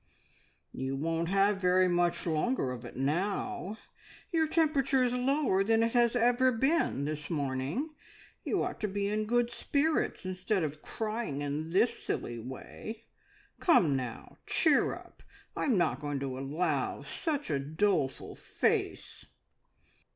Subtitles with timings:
[0.73, 3.77] "You won't have very much longer of it now.
[4.31, 7.91] Your temperature is lower than it has ever been this morning.
[8.43, 13.05] You ought to be in good spirits instead of crying in this silly way.
[13.59, 15.21] Come now, cheer up!
[15.55, 19.27] I am not going to allow such a doleful face."